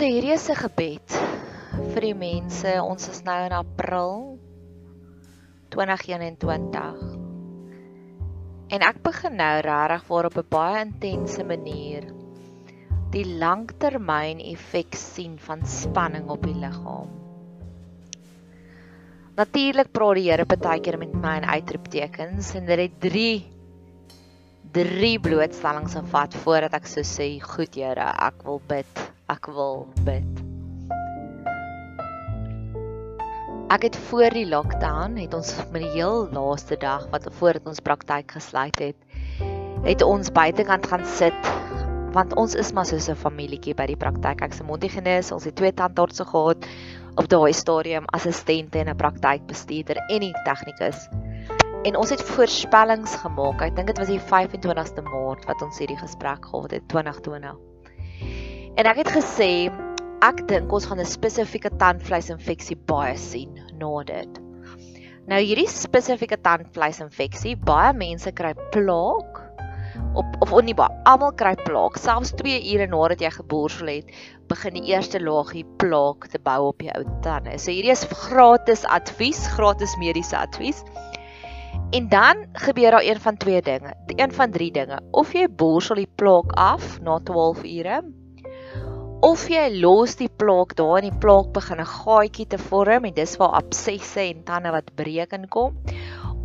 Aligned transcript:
So 0.00 0.08
hierdie 0.08 0.32
is 0.32 0.48
'n 0.48 0.56
gebed 0.56 1.14
vir 1.92 2.00
die 2.00 2.16
mense. 2.16 2.70
Ons 2.80 3.10
is 3.12 3.18
nou 3.20 3.34
in 3.44 3.52
April 3.52 4.38
2021. 5.74 7.02
En 8.72 8.86
ek 8.86 9.02
begin 9.04 9.36
nou 9.36 9.50
regtig 9.66 10.06
voor 10.08 10.30
op 10.30 10.38
'n 10.40 10.46
baie 10.56 10.78
intense 10.86 11.44
manier 11.44 12.08
die 13.12 13.26
langtermyn 13.44 14.40
effek 14.54 14.96
sien 14.96 15.36
van 15.36 15.68
spanning 15.68 16.32
op 16.32 16.48
die 16.48 16.56
liggaam. 16.56 17.12
Natuurlik 19.36 19.92
praat 19.92 20.14
die 20.14 20.30
Here 20.30 20.48
baie 20.48 20.80
keer 20.80 20.96
met 20.96 21.12
my 21.12 21.36
in 21.44 21.44
uitroeptekens 21.44 22.54
en 22.54 22.64
dit 22.64 22.86
het 22.86 23.00
3 23.00 23.44
drie 24.72 25.20
blootstellings 25.20 25.94
gevat 25.94 26.34
voordat 26.34 26.72
ek 26.72 26.86
so 26.86 27.00
sê, 27.00 27.36
"Goed 27.38 27.74
Here, 27.74 28.14
ek 28.16 28.42
wil 28.44 28.62
bid." 28.66 29.09
Ek 29.30 29.46
wil 29.54 29.84
bid. 30.06 30.40
Ek 33.70 33.84
het 33.86 33.96
voor 34.08 34.34
die 34.34 34.48
lockdown 34.50 35.14
het 35.20 35.34
ons 35.36 35.52
met 35.70 35.84
die 35.84 35.92
heel 35.94 36.26
laaste 36.34 36.74
dag 36.82 37.04
wat 37.12 37.28
voordat 37.38 37.68
ons 37.70 37.82
praktyk 37.86 38.34
gesluit 38.34 38.82
het, 38.82 38.98
het 39.86 40.02
ons 40.02 40.32
buitekant 40.34 40.90
gaan 40.90 41.06
sit 41.06 41.50
want 42.10 42.34
ons 42.34 42.56
is 42.58 42.72
maar 42.74 42.88
soos 42.90 43.06
'n 43.06 43.14
familietjie 43.14 43.74
by 43.78 43.86
die 43.86 43.96
praktyk. 43.96 44.42
Ek's 44.42 44.58
'n 44.58 44.66
mondhygiënis, 44.66 45.30
ons 45.30 45.46
het 45.46 45.54
twee 45.54 45.72
tandartse 45.72 46.24
gehad 46.24 46.66
op 47.14 47.28
daai 47.28 47.52
stadium, 47.52 48.04
assistente 48.10 48.78
en 48.78 48.90
'n 48.90 48.96
praktykbestuurder 48.96 49.96
en 50.10 50.22
'n 50.22 50.34
tegnikus. 50.44 51.08
En 51.84 51.96
ons 51.96 52.10
het 52.10 52.22
voorspellings 52.22 53.14
gemaak. 53.14 53.62
Ek 53.62 53.76
dink 53.76 53.86
dit 53.86 53.98
was 53.98 54.08
die 54.08 54.20
25ste 54.20 55.02
Maart 55.02 55.46
wat 55.46 55.62
ons 55.62 55.78
hierdie 55.78 55.96
gesprek 55.96 56.44
gehad 56.44 56.70
het 56.70 56.88
2020. 56.88 57.69
En 58.80 58.86
ek 58.88 59.02
het 59.02 59.10
gesê 59.12 59.68
ek 60.24 60.38
dink 60.48 60.70
ons 60.72 60.86
gaan 60.88 61.02
'n 61.02 61.08
spesifieke 61.08 61.68
tandvleisinfeksie 61.82 62.78
baie 62.88 63.12
sien 63.20 63.58
na 63.76 63.90
dit. 64.08 64.38
Nou 65.28 65.40
hierdie 65.40 65.68
spesifieke 65.68 66.38
tandvleisinfeksie, 66.40 67.58
baie 67.60 67.90
mense 67.92 68.30
kry 68.32 68.54
plaak 68.72 69.42
op 70.16 70.38
of 70.40 70.54
nie 70.64 70.72
baie, 70.72 70.88
almal 71.04 71.34
kry 71.36 71.52
plaak. 71.60 71.98
Selfs 72.00 72.32
2 72.40 72.72
ure 72.72 72.86
nadat 72.86 73.20
jy 73.20 73.30
geborsel 73.34 73.90
het, 73.92 74.14
begin 74.48 74.72
die 74.78 74.94
eerste 74.94 75.20
laagie 75.20 75.66
plaak 75.76 76.30
te 76.32 76.38
bou 76.38 76.70
op 76.70 76.80
jou 76.80 76.94
ou 76.96 77.04
tande. 77.20 77.58
So 77.58 77.70
hierdie 77.70 77.92
is 77.92 78.06
gratis 78.08 78.86
advies, 78.88 79.44
gratis 79.58 79.92
mediese 80.00 80.38
advies. 80.38 80.80
En 81.92 82.08
dan 82.08 82.46
gebeur 82.54 82.96
daar 82.96 83.04
een 83.04 83.20
van 83.20 83.36
twee 83.36 83.60
dinge, 83.60 83.92
een 84.16 84.32
van 84.32 84.50
drie 84.50 84.72
dinge. 84.72 85.00
Of 85.12 85.34
jy 85.34 85.48
borsel 85.48 86.00
die 86.00 86.08
plaak 86.16 86.56
af 86.56 86.96
na 87.04 87.18
12 87.18 87.62
ure 87.64 88.00
of 89.20 89.42
jy 89.52 89.66
los 89.82 90.14
die 90.16 90.30
plaak 90.40 90.70
daar 90.78 90.96
en 90.98 91.10
die 91.10 91.18
plaak 91.22 91.50
begin 91.52 91.80
'n 91.82 91.92
gaatjie 91.92 92.46
te 92.48 92.58
vorm 92.58 93.04
en 93.04 93.14
dis 93.14 93.36
waar 93.36 93.58
absesse 93.58 94.20
en 94.20 94.44
tande 94.44 94.70
wat 94.72 94.88
breek 94.96 95.34
in 95.36 95.44
kom 95.48 95.76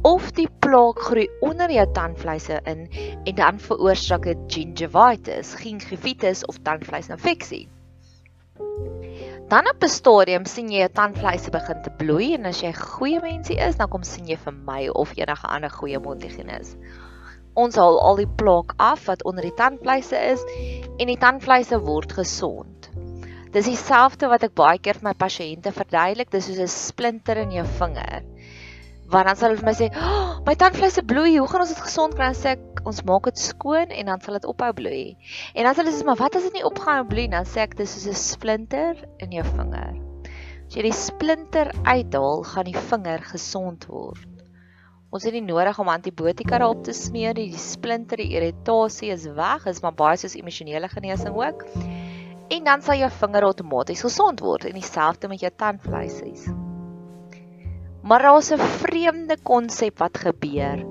of 0.04 0.34
die 0.36 0.50
plaak 0.60 1.00
groei 1.00 1.30
onder 1.42 1.72
jou 1.72 1.86
tandvleise 1.94 2.60
in 2.66 2.90
en 3.26 3.36
dan 3.36 3.60
veroorsaak 3.60 4.28
dit 4.28 4.44
gingivitis, 4.48 5.56
gingivitis 5.56 6.44
of 6.46 6.60
tandvleisinfeksie. 6.68 7.68
Dan 9.48 9.70
op 9.72 9.84
'n 9.84 9.88
stadium 9.88 10.46
sien 10.46 10.70
jy 10.70 10.80
jou 10.80 10.92
tandvleise 10.92 11.52
begin 11.52 11.82
te 11.82 11.96
bloei 11.98 12.34
en 12.34 12.46
as 12.46 12.62
jy 12.62 12.68
'n 12.68 12.82
goeie 13.00 13.22
mensie 13.22 13.58
is, 13.58 13.78
dan 13.78 13.90
kom 13.90 14.04
sien 14.04 14.28
jy 14.28 14.38
vir 14.38 14.54
my 14.54 14.88
of 14.90 15.16
enige 15.16 15.48
ander 15.48 15.70
goeie 15.70 16.00
mondhygiënis 16.00 16.76
ons 17.56 17.76
haal 17.80 18.00
al 18.04 18.20
die 18.20 18.30
plaak 18.40 18.76
af 18.78 19.08
wat 19.10 19.24
onder 19.24 19.48
die 19.48 19.56
tandvleise 19.56 20.20
is 20.34 20.44
en 21.00 21.08
die 21.08 21.20
tandvleise 21.20 21.80
word 21.84 22.16
gesond. 22.18 22.90
Dis 23.56 23.70
dieselfde 23.70 24.28
wat 24.28 24.44
ek 24.44 24.56
baie 24.60 24.80
keer 24.84 25.00
vir 25.00 25.10
my 25.10 25.16
pasiënte 25.16 25.72
verduidelik, 25.72 26.32
dis 26.32 26.50
soos 26.50 26.60
'n 26.60 26.72
splinter 26.72 27.40
in 27.40 27.54
jou 27.56 27.64
vinger. 27.80 28.26
Want 29.08 29.28
dan 29.30 29.38
sal 29.38 29.50
hulle 29.50 29.62
vir 29.62 29.70
my 29.70 29.76
sê, 29.78 29.88
oh, 29.96 30.42
"My 30.46 30.56
tandvleise 30.56 31.04
bloei, 31.06 31.38
hoe 31.38 31.48
gaan 31.48 31.62
ons 31.62 31.74
dit 31.74 31.84
gesond 31.88 32.16
kry?" 32.16 32.32
sê 32.34 32.58
ek, 32.58 32.82
"Ons 32.86 33.04
maak 33.04 33.24
dit 33.30 33.38
skoon 33.38 33.92
en 33.92 34.06
dan 34.06 34.22
sal 34.22 34.34
dit 34.34 34.46
ophou 34.46 34.74
bloei." 34.74 35.16
En 35.56 35.64
dan 35.64 35.74
sê 35.74 35.86
hulle, 35.86 36.04
"Maar 36.04 36.18
wat 36.18 36.36
as 36.36 36.44
dit 36.44 36.54
nie 36.54 36.66
ophou 36.66 37.04
bloei?" 37.06 37.28
Dan 37.30 37.46
sê 37.46 37.62
ek, 37.62 37.78
"Dis 37.78 37.94
soos 37.94 38.08
'n 38.08 38.14
splinter 38.14 38.96
in 39.20 39.32
jou 39.32 39.44
vinger." 39.44 39.96
As 40.68 40.76
jy 40.76 40.82
die 40.82 40.92
splinter 40.92 41.72
uithaal, 41.86 42.44
gaan 42.44 42.66
die 42.66 42.80
vinger 42.90 43.20
gesond 43.20 43.86
word. 43.88 44.35
Ons 45.16 45.24
het 45.24 45.32
nie 45.32 45.46
nodig 45.46 45.78
om 45.80 45.88
antibiotika 45.88 46.58
daarop 46.60 46.82
te 46.84 46.92
smeer 46.92 47.38
nie. 47.38 47.46
Die 47.54 47.62
splinter, 47.62 48.20
die 48.20 48.36
irritasie 48.36 49.14
is 49.14 49.24
weg. 49.38 49.64
Is 49.72 49.80
maar 49.80 49.94
baie 49.96 50.18
soos 50.20 50.34
emosionele 50.36 50.90
genesing 50.92 51.38
ook. 51.40 51.62
En 52.52 52.66
dan 52.68 52.82
sal 52.84 53.00
jou 53.00 53.08
vinger 53.22 53.46
outomaties 53.48 54.04
gesond 54.04 54.44
word 54.44 54.66
en 54.68 54.76
dieselfde 54.76 55.30
met 55.32 55.46
jou 55.46 55.52
tandvleisies. 55.56 56.50
Maar 58.04 58.26
daar's 58.28 58.52
'n 58.52 58.60
vreemde 58.84 59.38
konsep 59.44 60.04
wat 60.04 60.18
gebeur. 60.18 60.84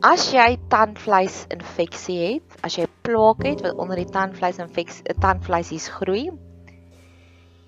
As 0.00 0.32
jy 0.32 0.56
tandvleisinfeksie 0.68 2.18
het, 2.18 2.56
as 2.62 2.76
jy 2.76 2.86
plaak 3.02 3.44
het 3.44 3.60
wat 3.60 3.76
onder 3.76 3.96
die 3.96 4.08
tandvleisinfeksie 4.08 5.04
tandvleisies 5.20 5.88
groei 5.88 6.30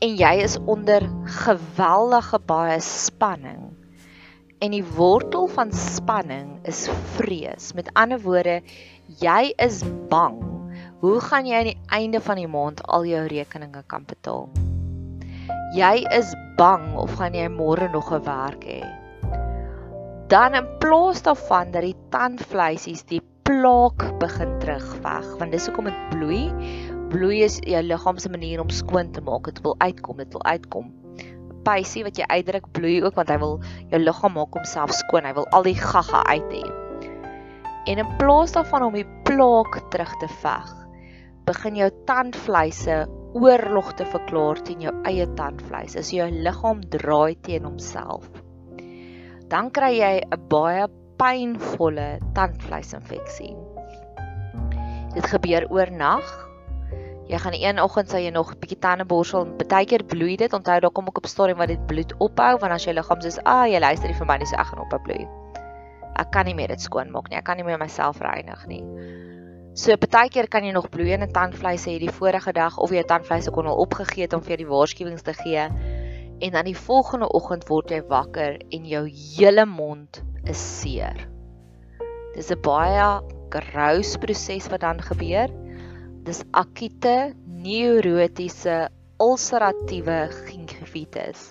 en 0.01 0.17
jy 0.17 0.33
is 0.41 0.59
onder 0.65 1.05
geweldige 1.25 2.39
baie 2.47 2.81
spanning 2.81 3.80
En 4.61 4.75
die 4.75 4.85
wortel 4.85 5.47
van 5.49 5.71
spanning 5.73 6.59
is 6.69 6.83
vrees. 7.17 7.71
Met 7.73 7.87
ander 7.97 8.21
woorde, 8.21 8.59
jy 9.23 9.55
is 9.57 9.79
bang. 10.13 10.37
Hoe 11.01 11.15
gaan 11.25 11.49
jy 11.49 11.57
aan 11.57 11.71
die 11.71 11.79
einde 11.97 12.21
van 12.21 12.37
die 12.37 12.51
maand 12.51 12.83
al 12.85 13.07
jou 13.09 13.23
rekeninge 13.33 13.81
kan 13.89 14.05
betaal? 14.05 14.51
Jy 15.73 16.05
is 16.13 16.35
bang 16.61 16.85
of 17.01 17.17
gaan 17.17 17.41
jy 17.41 17.49
môre 17.49 17.89
nog 17.89 18.13
'n 18.13 18.21
werk 18.29 18.69
hê? 18.69 18.85
Dan 20.29 20.55
in 20.55 20.69
plaas 20.79 21.25
daarvan 21.25 21.73
dat 21.73 21.89
die 21.89 21.97
tandvleisies 22.13 23.09
die 23.09 23.25
plaak 23.49 24.19
begin 24.21 24.59
terugveg, 24.61 25.37
want 25.41 25.53
dis 25.57 25.67
hoekom 25.67 25.89
dit 25.89 26.09
bloei. 26.13 26.53
Bloei 27.09 27.43
is 27.49 27.59
jou 27.65 27.83
liggaam 27.83 28.19
se 28.19 28.29
manier 28.29 28.61
om 28.61 28.69
skoon 28.69 29.11
te 29.11 29.21
maak. 29.21 29.45
Dit 29.45 29.63
wil 29.63 29.75
uitkom, 29.79 30.17
dit 30.17 30.33
wil 30.33 30.45
uitkom 30.45 31.00
spysie 31.61 32.05
wat 32.07 32.19
jy 32.19 32.27
uitdruk 32.29 32.67
bloei 32.77 32.99
ook 33.05 33.17
want 33.19 33.31
hy 33.33 33.39
wil 33.43 33.59
jou 33.93 34.01
liggaam 34.01 34.37
maak 34.37 34.57
homself 34.57 34.93
skoon. 34.97 35.29
Hy 35.29 35.35
wil 35.37 35.49
al 35.57 35.67
die 35.67 35.77
gaga 35.79 36.25
uit 36.33 36.53
hê. 36.55 36.65
En 37.89 38.01
in 38.03 38.13
plaas 38.21 38.53
daarvan 38.57 38.89
om 38.89 38.97
die 38.97 39.09
plaag 39.29 39.73
terug 39.93 40.13
te 40.21 40.29
veg, 40.43 40.69
begin 41.49 41.79
jou 41.81 41.89
tandvleise 42.09 43.03
oorlog 43.39 43.93
te 43.99 44.05
verklaar 44.11 44.61
teen 44.67 44.85
jou 44.85 44.93
eie 45.09 45.27
tandvleis. 45.39 45.97
As 45.99 46.13
jou 46.15 46.29
liggaam 46.31 46.83
draai 46.93 47.37
teen 47.47 47.67
homself, 47.69 48.27
dan 49.51 49.71
kry 49.75 49.95
jy 49.99 50.15
'n 50.23 50.49
baie 50.49 50.87
pynvolle 51.19 52.21
tandvleisinfeksie. 52.35 53.57
Dit 55.15 55.27
gebeur 55.27 55.67
oornag 55.71 56.50
Jy 57.31 57.39
gaan 57.39 57.55
een 57.55 57.79
oggend 57.79 58.11
sal 58.11 58.25
jy 58.25 58.31
nog 58.35 58.49
'n 58.51 58.59
bietjie 58.59 58.79
tande 58.83 59.05
borsel 59.07 59.45
baie 59.59 59.87
keer 59.87 60.03
bloei 60.03 60.37
dit. 60.37 60.53
Onthou 60.53 60.81
daar 60.81 60.91
kom 60.91 61.07
ook 61.07 61.19
op 61.19 61.27
stadium 61.27 61.59
waar 61.59 61.67
dit 61.71 61.87
bloed 61.87 62.15
ophou 62.19 62.59
want 62.59 62.73
as 62.73 62.85
jou 62.85 62.95
liggaam 62.95 63.21
sê, 63.21 63.39
"Ag, 63.45 63.69
jy 63.69 63.79
luister 63.79 64.09
nie 64.09 64.19
vir 64.19 64.27
my 64.27 64.37
nie, 64.37 64.47
so 64.47 64.57
ek 64.57 64.67
gaan 64.67 64.81
ophou 64.81 64.99
bloei." 64.99 65.29
Ek 66.17 66.31
kan 66.33 66.45
nie 66.45 66.55
meer 66.55 66.69
dit 66.69 66.81
skoon 66.81 67.11
maak 67.11 67.31
nie. 67.31 67.39
Ek 67.39 67.45
kan 67.45 67.57
nie 67.57 67.65
meer 67.65 67.79
myself 67.79 68.21
reinig 68.21 68.67
nie. 68.67 68.83
So 69.75 69.97
baie 69.97 70.29
keer 70.29 70.49
kan 70.49 70.65
jy 70.65 70.73
nog 70.73 70.91
bloeiende 70.91 71.31
tandvleis 71.31 71.87
hê 71.87 71.99
die 71.99 72.11
vorige 72.11 72.53
dag 72.53 72.77
of 72.79 72.91
jou 72.91 73.03
tandvleis 73.05 73.49
kon 73.49 73.67
al 73.67 73.77
opgegee 73.77 74.23
het 74.23 74.33
om 74.33 74.43
vir 74.43 74.57
die 74.57 74.67
waarskuwings 74.67 75.23
te 75.23 75.33
gee. 75.33 75.69
En 76.41 76.51
dan 76.51 76.65
die 76.65 76.77
volgende 76.77 77.29
oggend 77.29 77.69
word 77.69 77.91
jy 77.91 78.03
wakker 78.03 78.59
en 78.71 78.85
jou 78.85 79.07
hele 79.07 79.67
mond 79.67 80.23
is 80.45 80.81
seer. 80.81 81.29
Dis 82.35 82.51
'n 82.51 82.61
baie 82.61 83.23
grous 83.51 84.17
proses 84.17 84.69
wat 84.69 84.81
dan 84.81 85.01
gebeur 85.01 85.49
dis 86.31 86.45
akute 86.55 87.33
neurotiese 87.65 88.87
ulseratiewe 89.21 90.19
gingivitis. 90.47 91.51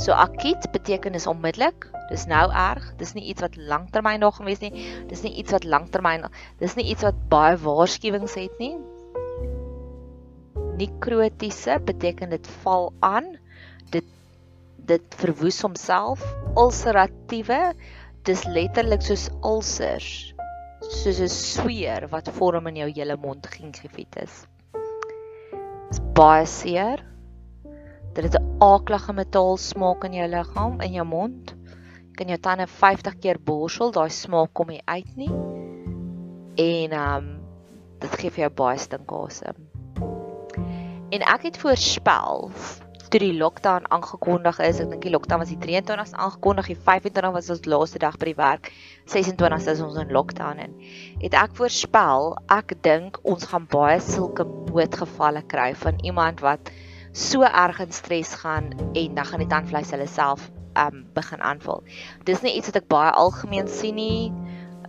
So 0.00 0.14
akut 0.16 0.64
beteken 0.72 1.18
is 1.18 1.26
onmiddellik, 1.28 1.88
dis 2.08 2.24
nou 2.30 2.46
erg, 2.48 2.86
dis 3.00 3.12
nie 3.16 3.26
iets 3.28 3.44
wat 3.44 3.58
lanktermyn 3.60 4.22
nog 4.24 4.38
gewees 4.40 4.62
nie. 4.64 4.72
Dis 5.10 5.24
nie 5.26 5.34
iets 5.42 5.52
wat 5.52 5.66
lanktermyn, 5.68 6.24
dis 6.62 6.76
nie 6.78 6.86
iets 6.94 7.04
wat 7.04 7.18
baie 7.32 7.58
waarskuwings 7.60 8.38
het 8.40 8.62
nie. 8.62 8.76
Nekrotiese 10.78 11.76
beteken 11.84 12.32
dit 12.32 12.50
val 12.62 12.92
aan. 13.04 13.34
Dit 13.92 14.08
dit 14.88 15.20
verwoes 15.20 15.60
homself. 15.66 16.24
Ulseratiewe 16.56 17.60
dis 18.24 18.46
letterlik 18.48 19.04
soos 19.04 19.28
ulcers 19.44 20.32
soos 20.88 21.20
'n 21.20 21.28
sweer 21.28 22.08
wat 22.08 22.30
vorm 22.32 22.66
in 22.70 22.76
jou 22.80 22.88
hele 22.88 23.16
mond 23.20 23.46
gingivitis. 23.46 24.46
Dit 24.72 25.92
is 25.92 26.00
baie 26.16 26.46
seer. 26.46 27.04
Dit 28.14 28.24
het 28.24 28.40
'n 28.40 28.62
aaklige 28.64 29.12
metaal 29.12 29.56
smaak 29.56 30.04
in 30.04 30.14
jou 30.14 30.28
liggaam, 30.28 30.80
in 30.80 30.92
jou 30.92 31.06
mond. 31.06 31.54
Jy 32.08 32.14
kan 32.14 32.28
jou 32.28 32.38
tande 32.38 32.66
50 32.66 33.18
keer 33.18 33.38
borsel, 33.38 33.92
daai 33.92 34.08
smaak 34.08 34.52
kom 34.52 34.66
nie 34.68 34.82
uit 34.84 35.16
nie. 35.16 35.32
En 36.56 36.90
ehm 36.90 37.16
um, 37.16 37.40
dit 38.00 38.10
gee 38.10 38.30
vir 38.30 38.40
jou 38.40 38.50
baie 38.50 38.78
stinkasem. 38.78 39.68
En 41.10 41.20
ek 41.20 41.42
het 41.42 41.58
voorspel 41.58 42.50
toe 43.12 43.20
die 43.22 43.34
lockdown 43.36 43.86
aangekondig 43.94 44.58
is, 44.64 44.80
ek 44.82 44.90
dink 44.92 45.04
die 45.06 45.12
lockdown 45.12 45.42
was 45.42 45.52
die 45.52 45.58
23ste 45.60 46.18
aangekondig, 46.18 46.70
die 46.72 46.78
25 46.88 47.32
was 47.34 47.50
ons 47.54 47.66
laaste 47.68 48.00
dag 48.02 48.18
by 48.20 48.30
die 48.30 48.36
werk, 48.38 48.70
26ste 49.08 49.74
is 49.74 49.82
ons 49.84 49.98
in 50.02 50.12
lockdown 50.14 50.60
en 50.64 50.76
het 51.22 51.36
ek 51.38 51.56
voorspel, 51.58 52.34
ek 52.54 52.76
dink 52.86 53.20
ons 53.28 53.48
gaan 53.50 53.66
baie 53.72 53.98
sulke 54.04 54.46
moedgevalle 54.68 55.44
kry 55.50 55.72
van 55.82 56.00
iemand 56.04 56.44
wat 56.44 56.72
so 57.16 57.42
erg 57.48 57.80
in 57.82 57.92
stres 57.96 58.34
gaan 58.42 58.70
en 58.92 59.14
dan 59.16 59.28
gaan 59.30 59.44
die 59.44 59.50
tandvleis 59.50 59.92
hulle 59.96 60.08
self 60.10 60.50
um 60.78 61.02
begin 61.16 61.40
aanval. 61.42 61.82
Dis 62.28 62.44
nie 62.44 62.54
iets 62.58 62.70
wat 62.70 62.82
ek 62.82 62.90
baie 62.92 63.10
algemeen 63.10 63.70
sien 63.72 63.96
nie. 63.98 64.28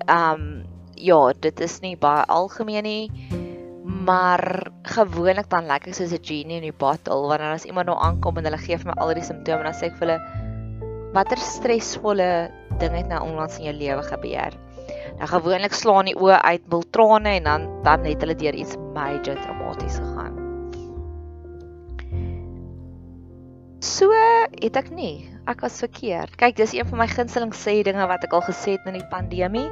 Um 0.06 0.66
ja, 1.00 1.22
dit 1.34 1.62
is 1.64 1.80
nie 1.82 1.96
baie 1.98 2.28
algemeen 2.28 2.86
nie 2.86 3.48
maar 4.10 4.72
gewoonlik 4.90 5.50
dan 5.54 5.68
lyk 5.70 5.86
ek 5.88 5.96
soos 5.98 6.14
'n 6.16 6.26
genie 6.26 6.58
in 6.58 6.68
die 6.70 6.80
bottle 6.84 7.28
wanneer 7.30 7.54
as 7.54 7.66
iemand 7.70 7.88
nou 7.90 7.98
aankom 7.98 8.38
en 8.38 8.48
hulle 8.48 8.62
gee 8.66 8.78
vir 8.78 8.90
my 8.90 8.96
al 8.98 9.14
die 9.14 9.28
simptome 9.28 9.64
dan 9.68 9.78
sê 9.78 9.90
ek 9.90 9.98
vir 10.00 10.08
hulle 10.08 10.20
watter 11.14 11.38
stresvolle 11.38 12.30
ding 12.82 12.96
het 12.96 13.08
nou 13.10 13.22
onlangs 13.28 13.58
in 13.60 13.66
jou 13.70 13.76
lewe 13.76 14.04
gebeur. 14.04 14.54
Nou 15.20 15.28
gewoonlik 15.30 15.74
slaan 15.74 16.10
die 16.10 16.18
oë 16.18 16.42
uit, 16.42 16.64
wil 16.74 16.84
trane 16.96 17.36
en 17.38 17.50
dan 17.50 17.68
dan 17.84 18.06
het 18.06 18.22
hulle 18.22 18.36
deur 18.36 18.56
iets 18.56 18.78
major 18.94 19.36
traumaties 19.36 19.98
gegaan. 20.02 20.38
So 23.80 24.10
het 24.62 24.76
ek 24.76 24.90
nie. 24.92 25.30
Ek 25.50 25.62
was 25.62 25.80
verkeerd. 25.82 26.36
Kyk, 26.38 26.56
dis 26.58 26.74
een 26.74 26.86
van 26.86 27.00
my 27.00 27.08
gunsteling 27.08 27.54
sê 27.58 27.82
dinge 27.84 28.06
wat 28.08 28.24
ek 28.24 28.34
al 28.34 28.46
gesê 28.46 28.78
het 28.78 28.86
in 28.86 29.00
die 29.00 29.10
pandemie 29.10 29.70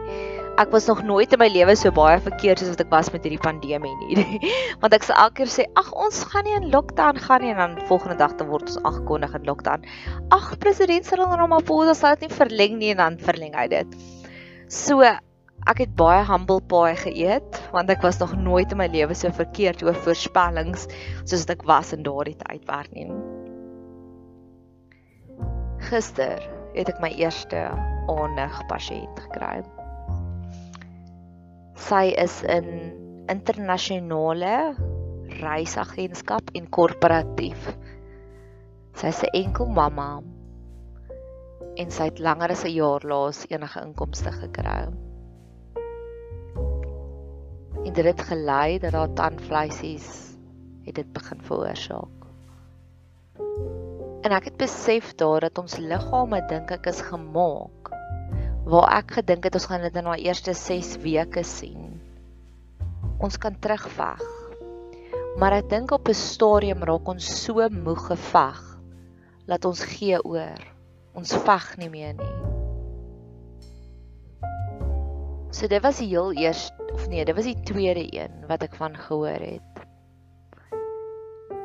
ek 0.58 0.72
was 0.74 0.88
nog 0.90 1.04
nooit 1.06 1.34
in 1.34 1.40
my 1.40 1.48
lewe 1.54 1.76
so 1.78 1.92
baie 1.94 2.18
verkeerd 2.24 2.62
soos 2.62 2.72
wat 2.74 2.82
ek 2.82 2.90
was 2.94 3.12
met 3.14 3.26
hierdie 3.28 3.42
pandemie 3.42 3.94
nie. 4.02 4.26
Want 4.82 4.96
ek 4.98 5.06
sê 5.06 5.14
elke 5.14 5.44
keer 5.44 5.52
sê, 5.54 5.68
"Ag, 5.78 5.92
ons 5.94 6.24
gaan 6.32 6.48
nie 6.50 6.56
in 6.58 6.70
lockdown 6.74 7.22
gaan 7.22 7.46
nie." 7.46 7.54
En 7.54 7.62
dan 7.62 7.78
volgende 7.92 8.18
dag 8.18 8.34
dan 8.40 8.50
word 8.50 8.72
ons 8.72 8.82
aangekondig 8.82 9.36
in 9.38 9.46
lockdown. 9.46 9.86
"Ag, 10.34 10.58
president 10.58 11.06
Cyril 11.06 11.30
Ramaphosa 11.30 11.94
sal 11.94 12.18
dit 12.18 12.28
nie 12.28 12.38
verleng 12.40 12.78
nie" 12.82 12.92
en 12.96 13.04
dan 13.04 13.20
verleng 13.22 13.54
hy 13.54 13.68
dit. 13.68 13.98
So 14.68 15.06
ek 15.68 15.80
het 15.84 15.96
baie 16.00 16.26
humble 16.26 16.62
pie 16.62 16.96
geëet 17.06 17.62
want 17.74 17.90
ek 17.90 18.02
was 18.02 18.20
nog 18.20 18.34
nooit 18.36 18.72
in 18.72 18.78
my 18.78 18.88
lewe 18.88 19.14
so 19.14 19.30
verkeerd 19.30 19.84
oor 19.84 19.98
voorspellings 20.06 20.88
soos 21.26 21.46
wat 21.46 21.58
ek 21.58 21.66
was 21.70 21.94
in 21.94 22.04
daardie 22.04 22.38
tydperk 22.42 22.94
nie. 22.98 23.12
Gister 25.90 26.42
het 26.74 26.90
ek 26.90 27.02
my 27.02 27.14
eerste 27.14 27.68
aannig 28.08 28.62
pasiënt 28.72 29.20
gekry. 29.28 29.62
Sy 31.78 32.10
is 32.18 32.40
in 32.42 32.66
internasionale 33.30 34.74
reisagentskap 35.38 36.50
en 36.58 36.66
korporatief. 36.74 37.68
Sy's 38.98 39.22
'n 39.24 39.30
enkel 39.38 39.70
mamma 39.70 40.24
en 41.78 41.92
sy 41.94 42.10
het 42.10 42.20
langer 42.20 42.52
as 42.56 42.66
'n 42.66 42.74
jaar 42.74 43.06
laas 43.06 43.46
enige 43.54 43.84
inkomste 43.86 44.32
gekry. 44.32 44.90
En 47.86 47.94
dit 47.94 48.06
het 48.06 48.22
gelei 48.22 48.80
dat 48.80 48.94
haar 48.94 49.14
tandvleisies 49.14 50.34
het 50.86 50.96
dit 50.96 51.14
begin 51.14 51.42
veroorsaak. 51.42 52.18
En 54.26 54.32
ek 54.32 54.50
het 54.50 54.58
besef 54.58 55.14
daar 55.16 55.40
dat 55.40 55.58
ons 55.58 55.78
liggame 55.78 56.42
dink 56.50 56.72
ek 56.72 56.88
is 56.88 57.02
gemaak 57.02 57.87
waar 58.68 58.98
ek 58.98 59.14
gedink 59.22 59.46
het 59.48 59.56
ons 59.56 59.68
gaan 59.72 59.86
dit 59.86 59.96
in 59.96 60.10
haar 60.10 60.20
eerste 60.20 60.52
6 60.54 60.98
weke 61.00 61.44
sien. 61.48 61.94
Ons 63.24 63.40
kan 63.40 63.56
terugveg. 63.64 64.24
Maar 65.40 65.62
ek 65.62 65.70
dink 65.72 65.92
op 65.96 66.10
'n 66.10 66.18
stadium 66.18 66.84
raak 66.84 67.08
ons 67.08 67.28
so 67.44 67.64
moeg 67.72 68.08
geveg 68.12 68.60
dat 69.48 69.66
ons 69.66 69.84
gee 69.84 70.20
oor. 70.20 70.60
Ons 71.16 71.32
veg 71.34 71.78
nie 71.78 71.90
meer 71.90 72.14
nie. 72.14 72.36
So 75.52 75.68
dit 75.68 75.82
was 75.82 75.98
die 75.98 76.12
heel 76.12 76.34
eerste 76.34 76.76
of 76.94 77.08
nee, 77.08 77.24
dit 77.26 77.36
was 77.36 77.46
die 77.46 77.62
tweede 77.64 78.04
een 78.12 78.46
wat 78.48 78.64
ek 78.64 78.76
van 78.76 78.98
gehoor 78.98 79.40
het. 79.40 79.64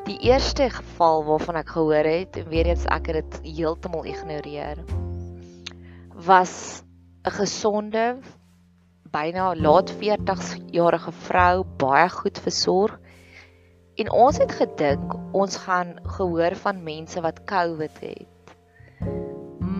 Die 0.07 0.19
eerste 0.23 0.71
geval 0.71 1.25
waarvan 1.25 1.57
ek 1.57 1.69
gehoor 1.69 2.07
het 2.07 2.37
en 2.37 2.49
weer 2.49 2.67
eens 2.67 2.87
ek 2.87 3.07
het 3.07 3.31
dit 3.31 3.57
heeltemal 3.57 4.05
ignoreer 4.05 4.79
was 6.15 6.83
'n 7.23 7.31
gesonde 7.31 8.19
byna 9.13 9.55
laat 9.55 9.93
40s 9.93 10.57
jarige 10.75 11.13
vrou 11.13 11.65
baie 11.79 12.09
goed 12.09 12.39
versorg. 12.39 12.99
En 14.01 14.11
ons 14.11 14.39
het 14.41 14.53
gedink 14.53 15.15
ons 15.37 15.57
gaan 15.67 15.99
gehoor 16.17 16.57
van 16.57 16.83
mense 16.83 17.21
wat 17.21 17.45
COVID 17.45 18.01
het. 18.01 18.55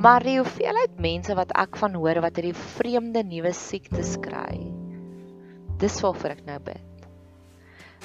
Maar 0.03 0.23
die 0.23 0.37
hoeveelheid 0.39 1.01
mense 1.01 1.35
wat 1.35 1.55
ek 1.57 1.79
van 1.81 1.95
hoor 1.95 2.21
wat 2.21 2.37
hierdie 2.37 2.59
vreemde 2.77 3.23
nuwe 3.25 3.53
siektes 3.57 4.19
kry. 4.21 4.61
Dis 5.83 6.01
waarvoor 6.05 6.37
ek 6.37 6.45
nou 6.47 6.59
bid. 6.63 7.07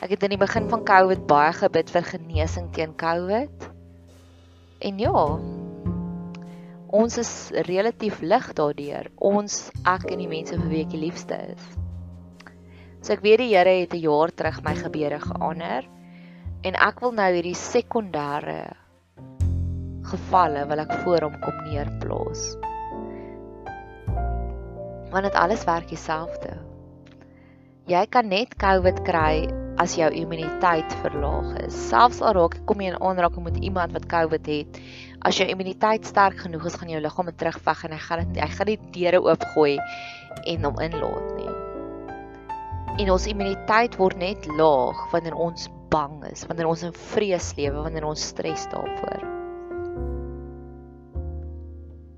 Ek 0.01 0.13
het 0.13 0.24
in 0.24 0.34
die 0.36 0.41
begin 0.41 0.70
van 0.70 0.86
COVID 0.86 1.25
baie 1.29 1.53
gebid 1.58 1.91
vir 1.94 2.06
genesing 2.06 2.72
teen 2.74 2.96
COVID. 2.96 3.70
En 4.86 5.00
ja, 5.01 5.25
ons 6.94 7.17
is 7.17 7.32
relatief 7.67 8.22
lig 8.22 8.48
daardeur. 8.56 9.10
Ons 9.17 9.67
ek 9.88 10.08
en 10.12 10.24
die 10.24 10.29
mense 10.32 10.56
vir 10.56 10.70
wie 10.72 10.84
ek 10.86 10.94
die 10.94 11.03
liefste 11.03 11.38
is. 11.53 11.67
So 13.01 13.13
ek 13.13 13.24
weet 13.24 13.44
die 13.44 13.53
Here 13.53 13.75
het 13.82 13.94
'n 13.94 14.03
jaar 14.03 14.32
terug 14.32 14.63
my 14.63 14.75
gebeure 14.75 15.20
geander 15.20 15.88
en 16.63 16.75
ek 16.75 17.00
wil 17.01 17.12
nou 17.12 17.32
hierdie 17.34 17.56
sekondêre 17.56 18.75
gevalle 20.08 20.65
wil 20.67 20.79
ek 20.79 20.94
voor 21.03 21.22
hom 21.27 21.36
kom 21.44 21.58
neerplaas. 21.67 22.58
Want 25.12 25.24
dit 25.24 25.36
alles 25.36 25.63
werk 25.63 25.88
dieselfde. 25.89 26.58
Jy 27.88 28.06
kan 28.12 28.27
net 28.27 28.56
COVID 28.60 29.03
kry 29.08 29.66
as 29.81 29.93
jou 29.98 30.07
immuniteit 30.10 30.93
verlaag 31.03 31.53
is. 31.65 31.75
Selfs 31.89 32.22
al 32.25 32.36
raak 32.38 32.57
kom 32.69 32.81
jy 32.81 32.91
in 32.93 33.00
aanraking 33.03 33.46
met 33.46 33.60
iemand 33.62 33.93
wat 33.93 34.07
COVID 34.10 34.50
het, 34.50 34.79
as 35.27 35.38
jou 35.38 35.48
immuniteit 35.50 36.05
sterk 36.07 36.39
genoeg 36.41 36.65
is, 36.69 36.77
gaan 36.79 36.91
jou 36.91 37.01
liggaam 37.03 37.29
dit 37.29 37.38
terugveg 37.38 37.86
en 37.86 37.93
hy 37.93 38.01
gaan 38.01 38.24
dit 38.25 38.41
hy 38.41 38.50
gaan 38.55 38.72
die 38.72 38.79
deure 38.96 39.22
oopgooi 39.25 39.77
en 40.50 40.67
hom 40.67 40.81
inlaat 40.81 41.31
nie. 41.38 41.55
En 42.98 43.12
ons 43.13 43.27
immuniteit 43.29 43.98
word 44.01 44.17
net 44.22 44.48
laag 44.57 45.01
wanneer 45.13 45.38
ons 45.38 45.69
bang 45.93 46.19
is, 46.31 46.46
wanneer 46.50 46.69
ons 46.69 46.84
in 46.88 46.96
vrees 47.13 47.51
lewe, 47.60 47.84
wanneer 47.86 48.07
ons 48.07 48.29
stres 48.34 48.65
daarvoor. 48.74 49.25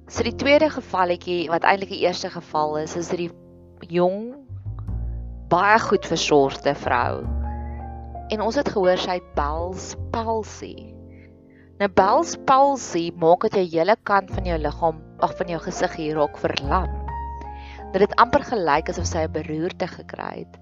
So 0.09 0.25
die 0.25 0.37
tweede 0.41 0.71
gevalletjie 0.73 1.43
wat 1.51 1.67
eintlik 1.67 1.91
die 1.91 2.01
eerste 2.07 2.31
geval 2.33 2.79
is, 2.81 2.95
is 2.97 3.11
dit 3.11 3.27
die 3.27 3.91
jong 3.93 4.31
baie 5.51 5.77
goed 5.81 6.07
versorgde 6.07 6.73
vrou 6.77 7.27
en 8.29 8.41
ons 8.45 8.57
het 8.59 8.69
gehoor 8.69 9.00
sy 9.01 9.17
het 9.17 9.29
Bell's 9.38 9.93
palsy. 10.13 10.74
Nou 11.81 11.89
Bell's 11.98 12.36
palsy 12.45 13.07
maak 13.17 13.48
dat 13.48 13.57
jou 13.57 13.65
hele 13.71 13.95
kant 14.05 14.29
van 14.36 14.45
jou 14.45 14.57
liggaam, 14.62 15.00
ag 15.25 15.33
van 15.39 15.53
jou 15.53 15.59
gesig 15.65 15.95
hier 15.98 16.19
raak 16.19 16.38
verlam. 16.38 16.91
Dit 17.95 18.13
amper 18.21 18.45
gelyk 18.45 18.91
asof 18.93 19.07
sy 19.09 19.25
'n 19.25 19.33
beroerte 19.33 19.88
gekry 19.88 20.45
het. 20.45 20.59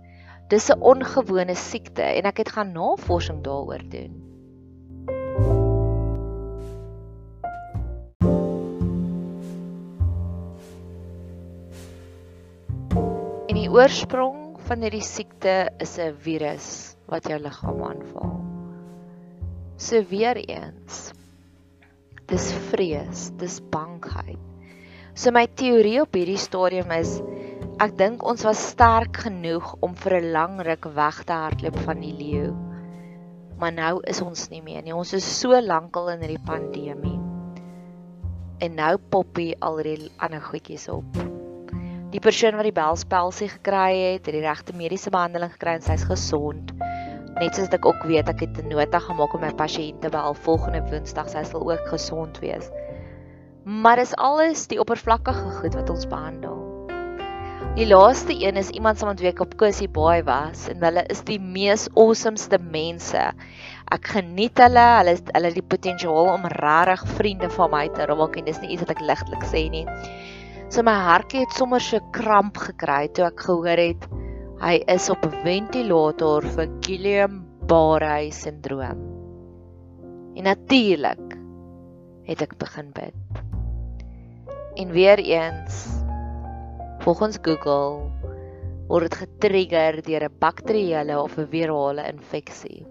Dis 0.50 0.70
'n 0.72 0.80
ongewone 0.80 1.56
siekte 1.56 2.04
en 2.04 2.26
ek 2.26 2.38
het 2.38 2.50
gaan 2.56 2.72
navorsing 2.72 3.44
daaroor 3.44 3.84
doen. 3.90 4.24
En 13.48 13.56
die 13.56 13.70
oorsprong 13.70 14.56
van 14.68 14.82
hierdie 14.82 15.04
siekte 15.04 15.70
is 15.80 15.98
'n 16.00 16.16
virus 16.16 16.97
wat 17.08 17.28
jou 17.30 17.40
liggaam 17.40 17.84
aanval. 17.88 18.36
So 19.78 20.02
weer 20.10 20.38
eens. 20.42 21.12
Dis 22.28 22.50
vrees, 22.72 23.30
dis 23.40 23.60
bangheid. 23.72 24.40
So 25.18 25.32
my 25.32 25.48
teorie 25.58 26.02
op 26.04 26.18
hierdie 26.18 26.40
stadium 26.42 26.92
is 26.94 27.18
ek 27.82 27.94
dink 27.98 28.26
ons 28.26 28.44
was 28.46 28.60
sterk 28.74 29.22
genoeg 29.28 29.76
om 29.86 29.96
vir 29.96 30.18
'n 30.20 30.32
lang 30.34 30.60
ruk 30.66 30.90
weg 30.98 31.24
te 31.24 31.34
hardloop 31.34 31.78
van 31.86 32.02
die 32.02 32.14
leeu. 32.14 32.52
Maar 33.58 33.74
nou 33.74 34.02
is 34.04 34.22
ons 34.22 34.50
nie 34.50 34.62
meer 34.62 34.84
nie. 34.84 34.94
Ons 34.94 35.14
is 35.14 35.26
so 35.40 35.58
lankal 35.62 36.10
in 36.10 36.22
hierdie 36.22 36.46
pandemie. 36.46 37.20
En 38.60 38.76
nou 38.76 38.98
poppie 38.98 39.56
al 39.62 39.78
die 39.84 40.12
ander 40.18 40.42
goedjies 40.42 40.90
op. 40.90 41.18
Die 42.12 42.20
persoon 42.20 42.56
wat 42.56 42.64
die 42.64 42.74
belspelsie 42.74 43.50
gekry 43.50 44.14
het, 44.14 44.26
het 44.26 44.34
die 44.34 44.42
regte 44.42 44.74
mediese 44.74 45.10
behandeling 45.10 45.52
gekry 45.52 45.78
en 45.78 45.82
sy's 45.82 46.04
gesond 46.04 46.74
net 47.42 47.56
soos 47.56 47.70
ek 47.76 47.86
ook 47.86 48.06
weet 48.10 48.30
ek 48.32 48.40
het 48.46 48.58
'n 48.62 48.70
nota 48.70 49.00
gemaak 49.00 49.34
om 49.34 49.42
my 49.42 49.54
pasiënte 49.54 50.10
by 50.10 50.22
al 50.30 50.34
volgende 50.34 50.82
Woensdag 50.90 51.30
sy 51.30 51.44
sal 51.44 51.72
ook 51.72 51.88
gesond 51.88 52.40
wees. 52.40 52.72
Maar 53.64 53.96
dis 53.96 54.16
alles 54.16 54.68
die 54.68 54.80
oppervlakkige 54.80 55.50
goed 55.60 55.74
wat 55.76 55.90
ons 55.90 56.08
behandel. 56.08 56.58
Die 57.78 57.86
laaste 57.86 58.34
een 58.34 58.58
is 58.58 58.70
iemand 58.70 59.00
wat 59.00 59.20
week 59.20 59.40
op 59.40 59.58
Kusie 59.58 59.90
Baai 59.90 60.24
was 60.24 60.68
en 60.68 60.82
hulle 60.82 61.04
is 61.14 61.22
die 61.28 61.40
mees 61.40 61.88
awesomeste 61.94 62.58
mense. 62.58 63.22
Ek 63.94 64.08
geniet 64.16 64.58
hulle, 64.58 64.86
hulle 64.98 65.14
het 65.20 65.30
hulle 65.36 65.52
die 65.54 65.62
potensiaal 65.62 66.32
om 66.32 66.48
regtig 66.56 67.04
vriende 67.20 67.50
van 67.50 67.70
my 67.72 67.84
te 67.94 68.08
raak 68.10 68.38
en 68.38 68.46
dis 68.46 68.62
nie 68.64 68.72
iets 68.74 68.82
wat 68.82 68.96
ek 68.96 69.04
ligtelik 69.06 69.46
sê 69.46 69.70
nie. 69.70 69.86
So 70.74 70.82
my 70.82 70.96
hartjie 71.06 71.46
het 71.46 71.54
sommer 71.54 71.80
so 71.80 72.02
kramp 72.18 72.58
gekry 72.58 73.08
toe 73.14 73.28
ek 73.30 73.46
gehoor 73.46 73.78
het 73.78 74.10
Hy 74.58 74.80
is 74.90 75.06
op 75.14 75.22
'n 75.22 75.36
ventilator 75.46 76.42
vir 76.42 76.70
Guillain-Barré 76.82 78.32
sindroom. 78.34 79.02
En 80.34 80.44
natuurlik 80.50 81.36
het 82.26 82.42
ek 82.42 82.58
begin 82.58 82.90
bid. 82.90 83.14
En 84.82 84.90
weer 84.90 85.22
eens 85.22 86.02
volgens 87.06 87.38
Google 87.42 88.10
word 88.88 89.06
dit 89.06 89.16
getrigger 89.22 90.02
deur 90.02 90.26
'n 90.26 90.38
bakterieële 90.40 91.22
of 91.22 91.38
'n 91.38 91.48
virale 91.54 92.08
infeksie. 92.10 92.86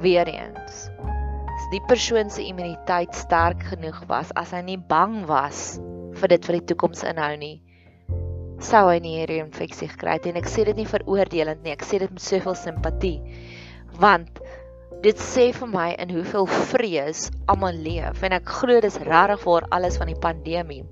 Weer 0.00 0.26
eens. 0.26 0.88
Die 1.70 1.84
persoon 1.86 2.30
se 2.30 2.40
immuniteit 2.40 3.14
sterk 3.14 3.62
genoeg 3.62 4.00
was, 4.06 4.32
as 4.32 4.50
hy 4.50 4.62
nie 4.64 4.80
bang 4.80 5.26
was 5.26 5.78
vir 6.12 6.28
dit 6.28 6.44
vir 6.44 6.58
die 6.58 6.64
toekoms 6.72 7.04
inhou 7.04 7.36
nie, 7.36 7.60
sou 8.66 8.84
hy 8.88 8.98
nie 9.04 9.16
hierdie 9.18 9.42
infeksie 9.42 9.90
gekry 9.92 10.16
het 10.18 10.28
en 10.30 10.40
ek 10.40 10.50
sê 10.50 10.66
dit 10.68 10.78
nie 10.78 10.88
veroordelend 10.88 11.62
nie 11.64 11.74
ek 11.74 11.86
sê 11.86 12.00
dit 12.02 12.10
met 12.10 12.24
soveel 12.24 12.58
simpatie 12.58 13.16
want 14.00 14.42
dit 15.02 15.18
sê 15.18 15.48
vir 15.56 15.70
my 15.70 15.88
in 16.02 16.12
hoeveel 16.14 16.46
vrees 16.72 17.26
almal 17.50 17.78
leef 17.86 18.22
en 18.22 18.36
ek 18.38 18.54
glo 18.60 18.80
dis 18.84 19.00
regtig 19.02 19.42
vir 19.42 19.66
alles 19.74 19.98
van 19.98 20.12
die 20.12 20.20
pandemie. 20.28 20.84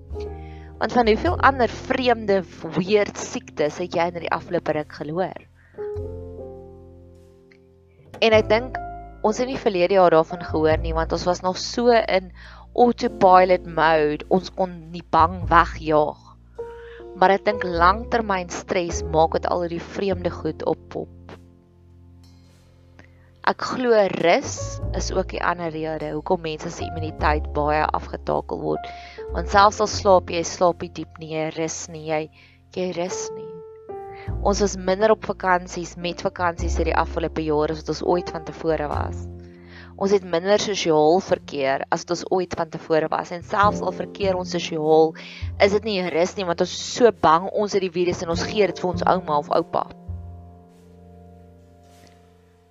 Want 0.81 0.97
van 0.97 1.11
hoeveel 1.13 1.37
ander 1.47 1.71
vreemde 1.71 2.41
weird 2.75 3.21
siektes 3.21 3.79
het 3.79 3.95
jy 3.95 4.09
in 4.11 4.23
die 4.25 4.33
afgelope 4.35 4.75
ruk 4.75 4.99
gehoor 4.99 5.47
en 8.21 8.37
ek 8.37 8.49
dink 8.51 8.79
ons 9.27 9.39
het 9.41 9.49
nie 9.49 9.61
verlede 9.61 9.97
jaar 9.97 10.13
daarvan 10.13 10.43
gehoor 10.45 10.81
nie 10.81 10.95
want 10.97 11.13
ons 11.17 11.27
was 11.29 11.43
nog 11.45 11.59
so 11.61 11.93
in 11.93 12.31
autopilot 12.77 13.67
mode 13.67 14.27
ons 14.29 14.53
kon 14.57 14.75
nie 14.95 15.05
bang 15.17 15.41
wegjaag 15.51 16.30
maar 17.21 17.35
ek 17.37 17.45
dink 17.45 17.65
langtermyn 17.69 18.49
stres 18.49 19.03
maak 19.13 19.37
dit 19.37 19.49
al 19.53 19.67
die 19.69 19.83
vreemde 19.95 20.33
goed 20.33 20.65
oppop. 20.65 21.37
Ek 23.51 23.65
glo 23.75 23.97
rus 24.21 24.55
is 24.97 25.11
ook 25.13 25.33
die 25.35 25.43
ander 25.45 25.73
rede 25.75 26.13
hoekom 26.15 26.41
mense 26.45 26.71
se 26.73 26.85
immuniteit 26.87 27.51
baie 27.57 27.83
afgetakel 27.99 28.61
word. 28.63 28.89
Want 29.35 29.53
selfs 29.53 29.81
al 29.85 29.91
slaap 29.91 30.33
jy, 30.33 30.43
slaap 30.45 30.85
jy 30.85 30.91
diep 31.01 31.21
nie, 31.21 31.33
jy 31.35 31.49
rus 31.57 31.83
nie, 31.93 32.07
jy 32.09 32.23
jy 32.77 32.91
rus 32.97 33.25
nie. 33.35 33.49
Ons 34.47 34.63
was 34.63 34.77
minder 34.79 35.13
op 35.13 35.27
vakansies 35.27 35.97
met 36.01 36.23
vakansies 36.25 36.79
hierdie 36.79 36.97
afgelope 36.97 37.43
jare 37.45 37.75
as 37.75 37.83
wat 37.83 37.95
ons 37.97 38.05
ooit 38.15 38.33
van 38.33 38.47
tevore 38.49 38.89
was. 38.93 39.25
Ons 40.01 40.15
het 40.17 40.25
minder 40.25 40.57
sosiaal 40.63 41.19
verkeer 41.21 41.83
as 41.93 42.07
wat 42.07 42.15
ons 42.15 42.27
ooit 42.33 42.55
van 42.57 42.71
tevore 42.73 43.11
was 43.13 43.33
en 43.37 43.43
selfs 43.45 43.83
al 43.85 43.93
verkeer 43.93 44.39
ons 44.39 44.55
sosiaal, 44.57 45.13
is 45.61 45.75
dit 45.77 45.89
nie 45.89 45.99
rus 46.15 46.33
nie 46.39 46.47
want 46.49 46.65
ons 46.65 46.73
is 46.73 46.87
so 46.97 47.13
bang 47.13 47.51
ons 47.53 47.77
het 47.77 47.85
die 47.85 47.93
virus 47.93 48.23
en 48.25 48.33
ons 48.33 48.47
gee 48.49 48.65
dit 48.71 48.81
vir 48.81 48.91
ons 48.95 49.05
ouma 49.13 49.37
of 49.43 49.53
oupa. 49.59 49.85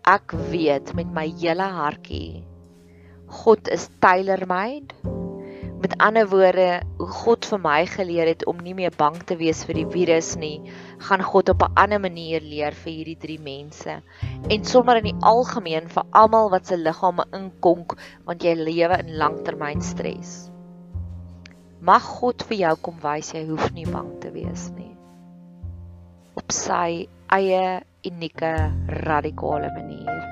Ek 0.09 0.33
weet 0.49 0.95
met 0.97 1.13
my 1.13 1.27
hele 1.37 1.69
hartjie 1.77 2.41
God 3.29 3.69
is 3.69 3.85
tailor-made 4.01 4.97
Met 5.79 5.93
ander 6.03 6.27
woorde, 6.27 6.81
hoe 6.97 7.07
God 7.07 7.45
vir 7.47 7.59
my 7.63 7.85
geleer 7.87 8.27
het 8.27 8.43
om 8.51 8.57
nie 8.59 8.73
meer 8.75 8.91
bang 8.91 9.15
te 9.23 9.37
wees 9.39 9.61
vir 9.63 9.77
die 9.77 9.87
virus 9.87 10.33
nie, 10.35 10.57
gaan 11.07 11.23
God 11.23 11.49
op 11.53 11.63
'n 11.63 11.79
ander 11.83 12.01
manier 12.03 12.43
leer 12.43 12.75
vir 12.75 12.91
hierdie 12.91 13.17
drie 13.17 13.39
mense. 13.39 14.01
En 14.49 14.65
sommer 14.65 14.99
in 14.99 15.07
die 15.07 15.21
algemeen 15.23 15.87
vir 15.87 16.03
almal 16.11 16.49
wat 16.51 16.67
se 16.67 16.77
liggame 16.77 17.23
inkonk 17.31 17.95
want 18.25 18.43
jy 18.43 18.55
lewe 18.59 18.99
in 18.99 19.15
langtermyn 19.17 19.81
stres. 19.81 20.51
Mag 21.79 22.03
God 22.03 22.43
vir 22.43 22.57
jou 22.57 22.75
kom 22.75 22.99
wys 22.99 23.33
jy 23.33 23.45
hoef 23.47 23.71
nie 23.71 23.87
bang 23.87 24.19
te 24.19 24.31
wees 24.31 24.69
nie. 24.75 24.97
Op 26.35 26.51
sy 26.51 27.07
eie 27.31 27.81
unieke 28.03 28.51
radikale 28.87 29.71
manier. 29.71 30.27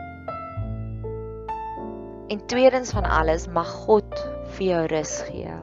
En 2.27 2.45
tweedens 2.47 2.91
van 2.91 3.05
alles 3.05 3.47
mag 3.47 3.71
God 3.87 4.36
vir 4.57 4.67
jou 4.67 4.83
rus 4.91 5.13
gee. 5.29 5.55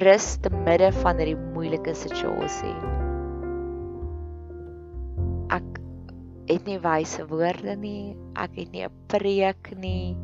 Rus 0.00 0.26
te 0.44 0.52
midde 0.54 0.90
van 1.00 1.18
hierdie 1.18 1.38
moeilike 1.54 1.94
situasie. 1.98 2.74
Ek 5.50 5.80
het 6.50 6.68
nie 6.68 6.78
wyse 6.82 7.24
woorde 7.30 7.76
nie, 7.80 8.14
ek 8.36 8.58
het 8.60 8.72
nie 8.74 8.84
'n 8.84 8.92
preek 9.08 9.72
nie. 9.76 10.16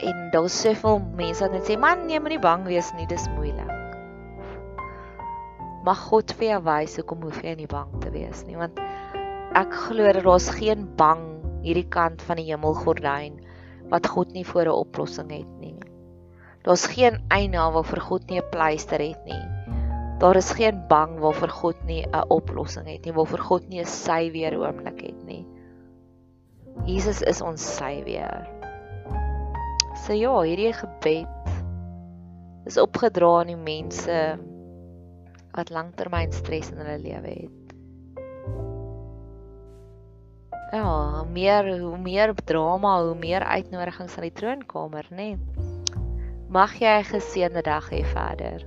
En 0.00 0.30
daar's 0.32 0.56
soveel 0.56 0.98
mense 1.16 1.44
wat 1.44 1.52
net 1.52 1.68
sê, 1.68 1.78
"Man, 1.78 2.06
nee, 2.06 2.18
moenie 2.18 2.40
bang 2.40 2.64
wees 2.64 2.92
nie, 2.94 3.06
dis 3.06 3.28
moeilik." 3.36 3.68
Mag 5.84 5.98
God 5.98 6.32
vir 6.32 6.48
jou 6.48 6.62
wys 6.62 6.96
hoekom 6.96 7.22
hoef 7.22 7.42
jy 7.42 7.54
nie 7.54 7.66
bang 7.66 8.00
te 8.00 8.10
wees 8.10 8.44
nie, 8.46 8.56
want 8.56 8.80
ek 9.54 9.72
glo 9.72 10.12
dat 10.12 10.24
daar's 10.24 10.50
geen 10.50 10.88
bang 10.96 11.22
hierdie 11.62 11.88
kant 11.88 12.22
van 12.22 12.36
die 12.36 12.50
hemelgordyn 12.50 13.40
wat 13.90 14.06
God 14.06 14.32
nie 14.32 14.44
voor 14.44 14.64
'n 14.64 14.80
oplossing 14.86 15.30
het 15.30 15.60
nie. 15.60 15.69
Daar's 16.62 16.86
geen 16.86 17.22
eina 17.28 17.70
waarvoor 17.72 18.00
God 18.00 18.26
nie 18.28 18.40
'n 18.40 18.50
pleister 18.50 19.00
het 19.00 19.24
nie. 19.24 19.44
Daar 20.18 20.36
is 20.36 20.50
geen 20.52 20.86
bang 20.88 21.18
waarvoor 21.18 21.48
God 21.48 21.84
nie 21.84 22.06
'n 22.06 22.28
oplossing 22.28 22.86
het 22.86 23.04
nie, 23.04 23.12
waarvoor 23.12 23.38
God 23.38 23.68
nie 23.68 23.80
'n 23.80 23.86
sy 23.86 24.30
weer 24.30 24.58
oomblik 24.58 25.00
het 25.00 25.24
nie. 25.24 25.46
Jesus 26.84 27.22
is 27.22 27.40
ons 27.40 27.76
sy 27.76 28.02
weer. 28.04 28.48
So 30.06 30.12
ja, 30.12 30.40
hierdie 30.40 30.72
gebed 30.72 31.28
is 32.64 32.76
opgedra 32.76 33.40
aan 33.40 33.46
die 33.46 33.56
mense 33.56 34.38
wat 35.52 35.70
langtermyn 35.70 36.32
stres 36.32 36.70
in 36.70 36.78
hulle 36.78 36.98
lewe 36.98 37.28
het. 37.28 37.74
Ja, 40.72 41.18
hoe 41.18 41.26
meer 41.26 41.80
hoe 41.80 41.98
meer 41.98 42.34
drama, 42.44 43.02
hoe 43.02 43.18
meer 43.18 43.42
uitnodigings 43.42 44.16
aan 44.16 44.22
die 44.22 44.32
troonkamer, 44.32 45.06
nê? 45.10 45.16
Nee. 45.16 45.79
Mag 46.50 46.72
jy 46.82 46.90
'n 46.98 47.06
geseënde 47.06 47.62
dag 47.62 47.86
hê 47.94 48.02
verder. 48.14 48.60